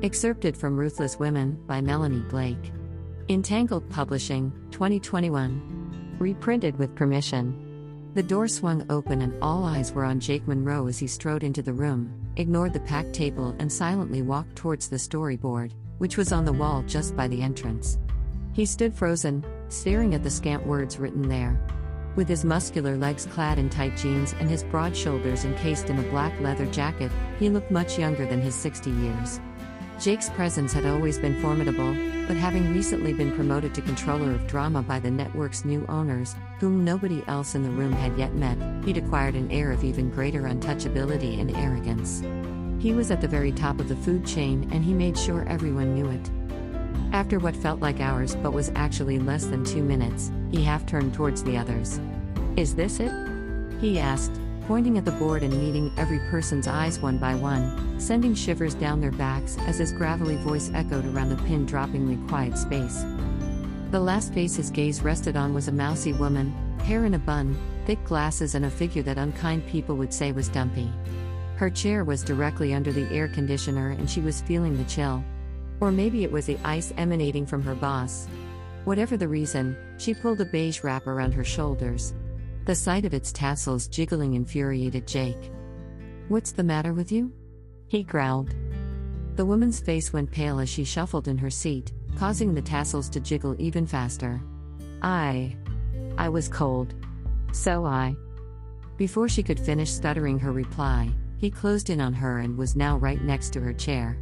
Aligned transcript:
Excerpted 0.00 0.56
from 0.56 0.76
Ruthless 0.76 1.18
Women 1.18 1.60
by 1.66 1.80
Melanie 1.80 2.22
Blake. 2.30 2.70
Entangled 3.28 3.90
Publishing, 3.90 4.52
2021. 4.70 6.16
Reprinted 6.20 6.78
with 6.78 6.94
permission. 6.94 8.12
The 8.14 8.22
door 8.22 8.46
swung 8.46 8.86
open 8.90 9.22
and 9.22 9.34
all 9.42 9.64
eyes 9.64 9.90
were 9.90 10.04
on 10.04 10.20
Jake 10.20 10.46
Monroe 10.46 10.86
as 10.86 11.00
he 11.00 11.08
strode 11.08 11.42
into 11.42 11.62
the 11.62 11.72
room, 11.72 12.14
ignored 12.36 12.74
the 12.74 12.80
packed 12.80 13.12
table, 13.12 13.56
and 13.58 13.72
silently 13.72 14.22
walked 14.22 14.54
towards 14.54 14.88
the 14.88 14.96
storyboard, 14.96 15.72
which 15.98 16.16
was 16.16 16.30
on 16.30 16.44
the 16.44 16.52
wall 16.52 16.84
just 16.86 17.16
by 17.16 17.26
the 17.26 17.42
entrance. 17.42 17.98
He 18.52 18.66
stood 18.66 18.94
frozen, 18.94 19.44
staring 19.68 20.14
at 20.14 20.22
the 20.22 20.30
scant 20.30 20.64
words 20.64 21.00
written 21.00 21.28
there. 21.28 21.60
With 22.14 22.28
his 22.28 22.44
muscular 22.44 22.96
legs 22.96 23.26
clad 23.26 23.58
in 23.58 23.68
tight 23.68 23.96
jeans 23.96 24.32
and 24.38 24.48
his 24.48 24.62
broad 24.62 24.96
shoulders 24.96 25.44
encased 25.44 25.90
in 25.90 25.98
a 25.98 26.10
black 26.10 26.40
leather 26.40 26.66
jacket, 26.66 27.10
he 27.40 27.50
looked 27.50 27.72
much 27.72 27.98
younger 27.98 28.26
than 28.26 28.40
his 28.40 28.54
60 28.54 28.90
years. 28.92 29.40
Jake's 29.98 30.30
presence 30.30 30.72
had 30.72 30.86
always 30.86 31.18
been 31.18 31.40
formidable, 31.42 31.92
but 32.28 32.36
having 32.36 32.72
recently 32.72 33.12
been 33.12 33.32
promoted 33.32 33.74
to 33.74 33.82
controller 33.82 34.30
of 34.30 34.46
drama 34.46 34.80
by 34.80 35.00
the 35.00 35.10
network's 35.10 35.64
new 35.64 35.84
owners, 35.88 36.36
whom 36.60 36.84
nobody 36.84 37.24
else 37.26 37.56
in 37.56 37.64
the 37.64 37.70
room 37.70 37.92
had 37.92 38.16
yet 38.16 38.32
met, 38.34 38.56
he'd 38.84 38.96
acquired 38.96 39.34
an 39.34 39.50
air 39.50 39.72
of 39.72 39.82
even 39.82 40.08
greater 40.08 40.42
untouchability 40.42 41.40
and 41.40 41.50
arrogance. 41.56 42.22
He 42.80 42.92
was 42.92 43.10
at 43.10 43.20
the 43.20 43.26
very 43.26 43.50
top 43.50 43.80
of 43.80 43.88
the 43.88 43.96
food 43.96 44.24
chain 44.24 44.68
and 44.70 44.84
he 44.84 44.94
made 44.94 45.18
sure 45.18 45.44
everyone 45.48 45.96
knew 45.96 46.08
it. 46.10 46.30
After 47.12 47.40
what 47.40 47.56
felt 47.56 47.80
like 47.80 47.98
hours 48.00 48.36
but 48.36 48.52
was 48.52 48.70
actually 48.76 49.18
less 49.18 49.46
than 49.46 49.64
two 49.64 49.82
minutes, 49.82 50.30
he 50.52 50.62
half 50.62 50.86
turned 50.86 51.12
towards 51.12 51.42
the 51.42 51.56
others. 51.56 52.00
Is 52.56 52.76
this 52.76 53.00
it? 53.00 53.10
He 53.80 53.98
asked, 53.98 54.40
pointing 54.68 54.98
at 54.98 55.04
the 55.06 55.12
board 55.12 55.42
and 55.42 55.58
meeting 55.58 55.90
every 55.96 56.18
person's 56.30 56.68
eyes 56.68 56.98
one 56.98 57.16
by 57.16 57.34
one, 57.34 57.98
sending 57.98 58.34
shivers 58.34 58.74
down 58.74 59.00
their 59.00 59.10
backs 59.10 59.56
as 59.60 59.78
his 59.78 59.92
gravelly 59.92 60.36
voice 60.36 60.70
echoed 60.74 61.06
around 61.06 61.30
the 61.30 61.42
pin 61.44 61.66
droppingly 61.66 62.28
quiet 62.28 62.56
space. 62.56 63.02
The 63.92 63.98
last 63.98 64.34
face 64.34 64.56
his 64.56 64.70
gaze 64.70 65.00
rested 65.00 65.36
on 65.36 65.54
was 65.54 65.68
a 65.68 65.72
mousy 65.72 66.12
woman, 66.12 66.52
hair 66.80 67.06
in 67.06 67.14
a 67.14 67.18
bun, 67.18 67.56
thick 67.86 68.04
glasses, 68.04 68.54
and 68.54 68.66
a 68.66 68.70
figure 68.70 69.02
that 69.04 69.16
unkind 69.16 69.66
people 69.66 69.96
would 69.96 70.12
say 70.12 70.32
was 70.32 70.50
dumpy. 70.50 70.92
Her 71.56 71.70
chair 71.70 72.04
was 72.04 72.22
directly 72.22 72.74
under 72.74 72.92
the 72.92 73.10
air 73.10 73.28
conditioner 73.28 73.92
and 73.92 74.08
she 74.08 74.20
was 74.20 74.42
feeling 74.42 74.76
the 74.76 74.84
chill. 74.84 75.24
Or 75.80 75.90
maybe 75.90 76.24
it 76.24 76.30
was 76.30 76.44
the 76.44 76.58
ice 76.62 76.92
emanating 76.98 77.46
from 77.46 77.62
her 77.62 77.74
boss. 77.74 78.28
Whatever 78.84 79.16
the 79.16 79.28
reason, 79.28 79.74
she 79.96 80.12
pulled 80.12 80.42
a 80.42 80.44
beige 80.44 80.84
wrap 80.84 81.06
around 81.06 81.32
her 81.32 81.44
shoulders, 81.44 82.12
the 82.68 82.74
sight 82.74 83.06
of 83.06 83.14
its 83.14 83.32
tassels 83.32 83.88
jiggling 83.88 84.34
infuriated 84.34 85.06
Jake. 85.06 85.50
What's 86.28 86.52
the 86.52 86.62
matter 86.62 86.92
with 86.92 87.10
you? 87.10 87.32
He 87.86 88.02
growled. 88.02 88.54
The 89.36 89.46
woman's 89.46 89.80
face 89.80 90.12
went 90.12 90.30
pale 90.30 90.60
as 90.60 90.68
she 90.68 90.84
shuffled 90.84 91.28
in 91.28 91.38
her 91.38 91.48
seat, 91.48 91.94
causing 92.18 92.52
the 92.52 92.60
tassels 92.60 93.08
to 93.08 93.20
jiggle 93.20 93.56
even 93.58 93.86
faster. 93.86 94.38
I. 95.00 95.56
I 96.18 96.28
was 96.28 96.50
cold. 96.50 96.94
So 97.52 97.86
I. 97.86 98.14
Before 98.98 99.30
she 99.30 99.42
could 99.42 99.58
finish 99.58 99.90
stuttering 99.90 100.38
her 100.38 100.52
reply, 100.52 101.08
he 101.38 101.50
closed 101.50 101.88
in 101.88 102.02
on 102.02 102.12
her 102.12 102.40
and 102.40 102.58
was 102.58 102.76
now 102.76 102.98
right 102.98 103.22
next 103.22 103.54
to 103.54 103.60
her 103.60 103.72
chair. 103.72 104.18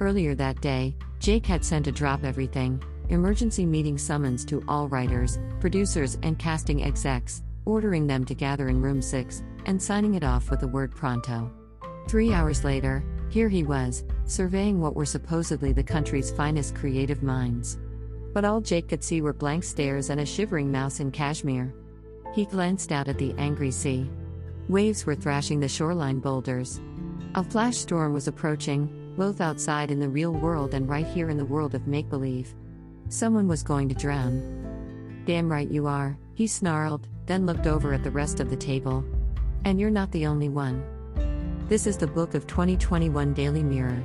Earlier 0.00 0.34
that 0.34 0.60
day, 0.60 0.96
Jake 1.18 1.46
had 1.46 1.64
sent 1.64 1.86
a 1.86 1.92
drop 1.92 2.24
everything, 2.24 2.82
emergency 3.08 3.64
meeting 3.64 3.96
summons 3.96 4.44
to 4.44 4.62
all 4.68 4.86
writers, 4.88 5.38
producers, 5.60 6.18
and 6.22 6.38
casting 6.38 6.84
execs, 6.84 7.40
ordering 7.64 8.06
them 8.06 8.24
to 8.24 8.34
gather 8.34 8.68
in 8.68 8.80
room 8.80 9.00
6, 9.00 9.42
and 9.66 9.80
signing 9.80 10.14
it 10.14 10.24
off 10.24 10.50
with 10.50 10.60
the 10.60 10.68
word 10.68 10.94
pronto. 10.94 11.50
Three 12.08 12.32
hours 12.32 12.64
later, 12.64 13.04
here 13.30 13.48
he 13.48 13.64
was, 13.64 14.04
surveying 14.26 14.80
what 14.80 14.94
were 14.94 15.06
supposedly 15.06 15.72
the 15.72 15.82
country's 15.82 16.30
finest 16.30 16.74
creative 16.74 17.22
minds. 17.22 17.78
But 18.32 18.44
all 18.44 18.60
Jake 18.60 18.88
could 18.88 19.02
see 19.02 19.20
were 19.20 19.32
blank 19.32 19.64
stares 19.64 20.10
and 20.10 20.20
a 20.20 20.26
shivering 20.26 20.70
mouse 20.70 21.00
in 21.00 21.10
cashmere. 21.10 21.74
He 22.34 22.44
glanced 22.44 22.92
out 22.92 23.08
at 23.08 23.18
the 23.18 23.34
angry 23.38 23.70
sea. 23.70 24.10
Waves 24.68 25.06
were 25.06 25.14
thrashing 25.14 25.60
the 25.60 25.68
shoreline 25.68 26.20
boulders. 26.20 26.80
A 27.34 27.44
flash 27.44 27.76
storm 27.76 28.12
was 28.12 28.28
approaching, 28.28 29.14
both 29.16 29.40
outside 29.40 29.90
in 29.90 30.00
the 30.00 30.08
real 30.08 30.32
world 30.32 30.74
and 30.74 30.88
right 30.88 31.06
here 31.06 31.30
in 31.30 31.36
the 31.36 31.44
world 31.44 31.74
of 31.74 31.86
make 31.86 32.08
believe. 32.08 32.54
Someone 33.08 33.46
was 33.46 33.62
going 33.62 33.88
to 33.88 33.94
drown. 33.94 35.22
Damn 35.26 35.50
right 35.50 35.70
you 35.70 35.86
are, 35.86 36.18
he 36.34 36.46
snarled, 36.46 37.08
then 37.26 37.46
looked 37.46 37.66
over 37.66 37.92
at 37.92 38.02
the 38.02 38.10
rest 38.10 38.40
of 38.40 38.50
the 38.50 38.56
table. 38.56 39.04
And 39.64 39.80
you're 39.80 39.90
not 39.90 40.10
the 40.12 40.26
only 40.26 40.48
one. 40.48 40.84
This 41.68 41.86
is 41.86 41.96
the 41.96 42.06
book 42.06 42.34
of 42.34 42.46
2021 42.46 43.32
Daily 43.32 43.62
Mirror. 43.62 44.02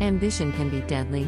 Ambition 0.00 0.52
can 0.52 0.68
be 0.68 0.80
deadly. 0.82 1.24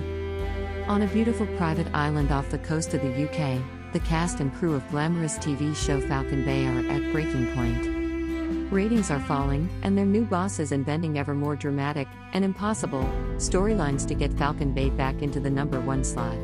On 0.88 1.02
a 1.02 1.06
beautiful 1.08 1.46
private 1.56 1.86
island 1.94 2.32
off 2.32 2.50
the 2.50 2.58
coast 2.58 2.94
of 2.94 3.02
the 3.02 3.24
UK, 3.24 3.62
the 3.92 4.00
cast 4.00 4.40
and 4.40 4.52
crew 4.54 4.74
of 4.74 4.88
glamorous 4.90 5.38
TV 5.38 5.74
show 5.74 6.00
Falcon 6.00 6.44
Bay 6.44 6.66
are 6.66 6.78
at 6.90 7.12
breaking 7.12 7.54
point. 7.54 8.72
Ratings 8.72 9.12
are 9.12 9.20
falling, 9.20 9.68
and 9.82 9.96
their 9.96 10.04
new 10.04 10.24
boss 10.24 10.58
is 10.58 10.72
inventing 10.72 11.18
ever 11.18 11.34
more 11.34 11.54
dramatic 11.54 12.08
and 12.32 12.44
impossible 12.44 13.04
storylines 13.36 14.06
to 14.06 14.14
get 14.14 14.32
Falcon 14.32 14.72
Bay 14.72 14.90
back 14.90 15.22
into 15.22 15.38
the 15.38 15.50
number 15.50 15.80
one 15.80 16.02
slot. 16.02 16.36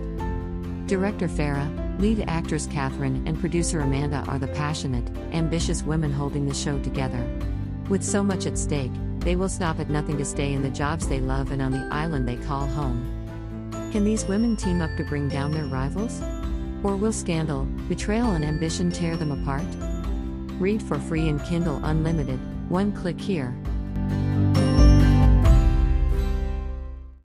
Director 0.86 1.26
Farah, 1.26 1.81
lead 1.98 2.25
actress 2.28 2.66
Catherine, 2.66 3.26
and 3.26 3.38
producer 3.38 3.80
Amanda 3.80 4.25
are 4.28 4.38
the 4.38 4.48
passionate, 4.48 5.08
ambitious 5.32 5.82
women 5.82 6.12
holding 6.12 6.47
the 6.47 6.54
show 6.54 6.78
together. 6.80 7.25
With 7.88 8.03
so 8.03 8.22
much 8.22 8.47
at 8.47 8.58
stake, 8.58 8.92
they 9.20 9.36
will 9.36 9.48
stop 9.48 9.78
at 9.78 9.91
nothing 9.91 10.19
to 10.19 10.25
stay 10.25 10.53
in 10.53 10.62
the 10.62 10.70
jobs 10.70 11.06
they 11.06 11.20
love 11.20 11.53
and 11.53 11.62
on 11.62 11.72
the 11.72 11.88
island 11.92 12.26
they 12.26 12.36
call 12.36 12.66
home. 12.66 13.19
Can 13.92 14.04
these 14.04 14.25
women 14.25 14.56
team 14.56 14.80
up 14.80 14.91
to 14.97 15.04
bring 15.04 15.28
down 15.28 15.53
their 15.53 15.66
rivals? 15.66 16.20
Or 16.82 16.97
will 16.97 17.12
scandal, 17.12 17.64
betrayal, 17.88 18.30
and 18.30 18.44
ambition 18.44 18.91
tear 18.91 19.16
them 19.16 19.30
apart? 19.30 19.62
Read 20.59 20.82
for 20.82 20.98
free 20.98 21.28
in 21.28 21.38
Kindle 21.41 21.84
Unlimited, 21.84 22.41
one 22.69 22.92
click 22.92 23.20
here. 23.20 23.54